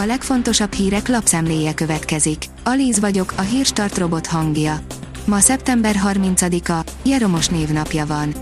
[0.00, 2.44] A legfontosabb hírek lapszemléje következik.
[2.64, 4.80] Alíz vagyok, a hírstart robot hangja.
[5.24, 8.34] Ma szeptember 30-a, Jeromos névnapja van.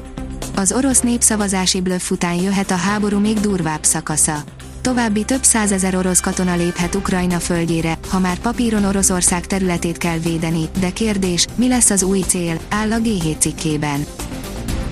[0.57, 4.37] Az orosz népszavazási blöff után jöhet a háború még durvább szakasza.
[4.81, 10.69] További több százezer orosz katona léphet Ukrajna földjére, ha már papíron Oroszország területét kell védeni,
[10.81, 14.07] de kérdés, mi lesz az új cél, áll a G7 cikkében.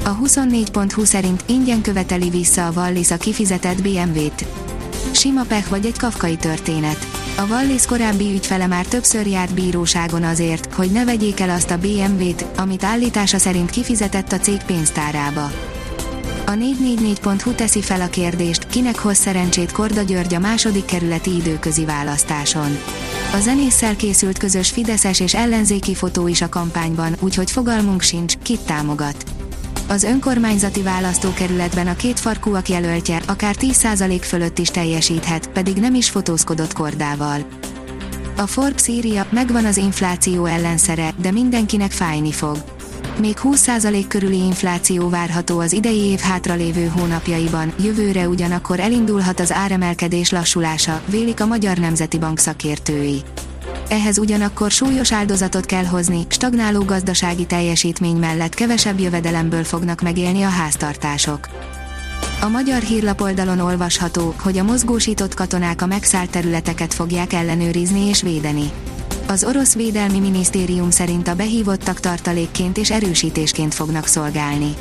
[0.04, 4.63] A 24.20 szerint ingyen követeli vissza a Wallis a kifizetett BMW-t.
[5.14, 7.06] Sima pech vagy egy kafkai történet.
[7.36, 11.78] A Wallis korábbi ügyfele már többször járt bíróságon azért, hogy ne vegyék el azt a
[11.78, 15.50] BMW-t, amit állítása szerint kifizetett a cég pénztárába.
[16.46, 21.84] A 444.hu teszi fel a kérdést, kinek hoz szerencsét Korda György a második kerületi időközi
[21.84, 22.78] választáson.
[23.32, 28.60] A zenésszel készült közös Fideszes és ellenzéki fotó is a kampányban, úgyhogy fogalmunk sincs, kit
[28.60, 29.33] támogat.
[29.88, 36.10] Az önkormányzati választókerületben a két farkúak jelöltje akár 10% fölött is teljesíthet, pedig nem is
[36.10, 37.40] fotózkodott kordával.
[38.36, 42.64] A Forbes írja, megvan az infláció ellenszere, de mindenkinek fájni fog.
[43.18, 50.30] Még 20% körüli infláció várható az idei év hátralévő hónapjaiban, jövőre ugyanakkor elindulhat az áremelkedés
[50.30, 53.22] lassulása, vélik a Magyar Nemzeti Bank szakértői.
[53.88, 60.48] Ehhez ugyanakkor súlyos áldozatot kell hozni, stagnáló gazdasági teljesítmény mellett kevesebb jövedelemből fognak megélni a
[60.48, 61.48] háztartások.
[62.40, 68.70] A magyar hírlapoldalon olvasható, hogy a mozgósított katonák a megszállt területeket fogják ellenőrizni és védeni.
[69.26, 74.74] Az orosz védelmi minisztérium szerint a behívottak tartalékként és erősítésként fognak szolgálni.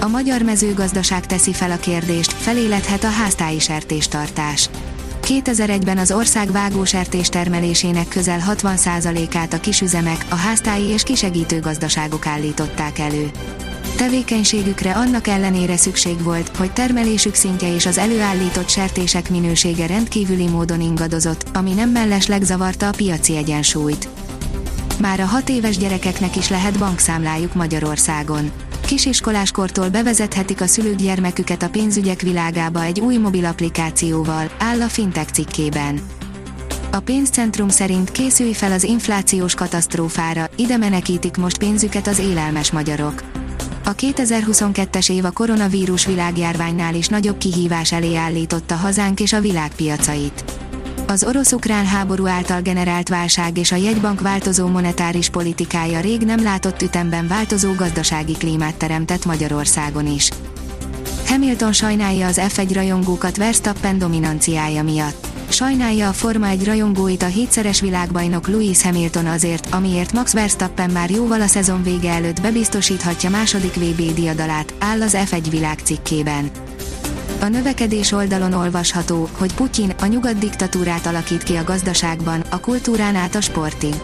[0.00, 4.68] A magyar mezőgazdaság teszi fel a kérdést, feléledhet a háztáji sertéstartás.
[5.28, 12.98] 2001-ben az ország vágósertés termelésének közel 60%-át a kisüzemek, a háztáji és kisegítő gazdaságok állították
[12.98, 13.30] elő.
[13.96, 20.80] Tevékenységükre annak ellenére szükség volt, hogy termelésük szintje és az előállított sertések minősége rendkívüli módon
[20.80, 24.08] ingadozott, ami nem mellesleg zavarta a piaci egyensúlyt.
[25.00, 28.50] Már a hat éves gyerekeknek is lehet bankszámlájuk Magyarországon.
[28.86, 35.32] Kisiskoláskortól bevezethetik a szülők gyermeküket a pénzügyek világába egy új mobil applikációval, áll a Fintech
[35.32, 36.00] cikkében.
[36.90, 43.22] A pénzcentrum szerint készülj fel az inflációs katasztrófára, ide menekítik most pénzüket az élelmes magyarok.
[43.84, 50.44] A 2022-es év a koronavírus világjárványnál is nagyobb kihívás elé állította hazánk és a világpiacait.
[51.08, 56.82] Az orosz-ukrán háború által generált válság és a jegybank változó monetáris politikája rég nem látott
[56.82, 60.30] ütemben változó gazdasági klímát teremtett Magyarországon is.
[61.26, 65.26] Hamilton sajnálja az F1 rajongókat Verstappen dominanciája miatt.
[65.48, 71.10] Sajnálja a Forma 1 rajongóit a hétszeres világbajnok Lewis Hamilton azért, amiért Max Verstappen már
[71.10, 76.50] jóval a szezon vége előtt bebiztosíthatja második VB diadalát, áll az F1 világ cikkében.
[77.40, 83.14] A növekedés oldalon olvasható, hogy Putyin a nyugat diktatúrát alakít ki a gazdaságban, a kultúrán
[83.14, 83.94] át a sportig.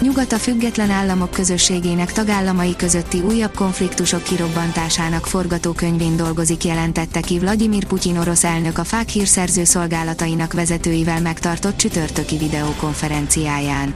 [0.00, 7.84] Nyugat a független államok közösségének tagállamai közötti újabb konfliktusok kirobbantásának forgatókönyvén dolgozik jelentette ki Vladimir
[7.84, 13.94] Putyin orosz elnök a fák hírszerző szolgálatainak vezetőivel megtartott csütörtöki videokonferenciáján.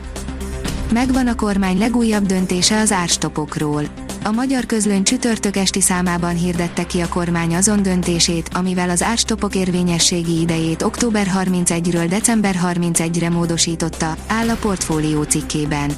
[0.92, 7.00] Megvan a kormány legújabb döntése az árstopokról a magyar közlöny csütörtök esti számában hirdette ki
[7.00, 14.48] a kormány azon döntését, amivel az árstopok érvényességi idejét október 31-ről december 31-re módosította, áll
[14.48, 15.92] a portfólió cikkében.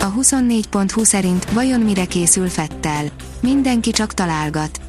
[0.00, 3.04] A 24.20 szerint vajon mire készül Fettel?
[3.40, 4.80] Mindenki csak találgat.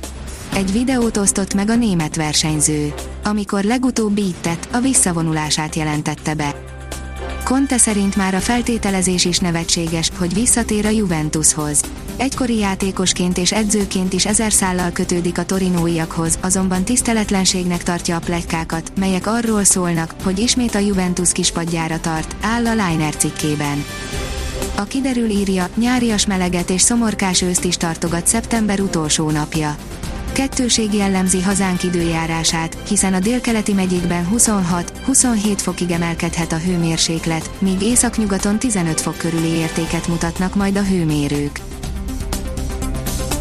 [0.53, 2.94] Egy videót osztott meg a német versenyző.
[3.24, 6.56] Amikor legutóbb így tett, a visszavonulását jelentette be.
[7.44, 11.81] Conte szerint már a feltételezés is nevetséges, hogy visszatér a Juventushoz.
[12.17, 18.91] Egykori játékosként és edzőként is ezer szállal kötődik a torinóiakhoz, azonban tiszteletlenségnek tartja a pletykákat,
[19.00, 23.83] melyek arról szólnak, hogy ismét a Juventus kispadjára tart, áll a Liner cikkében.
[24.75, 29.75] A kiderül írja, nyárias meleget és szomorkás őszt is tartogat szeptember utolsó napja.
[30.31, 38.59] Kettőség jellemzi hazánk időjárását, hiszen a délkeleti megyékben 26-27 fokig emelkedhet a hőmérséklet, míg északnyugaton
[38.59, 41.59] 15 fok körüli értéket mutatnak majd a hőmérők.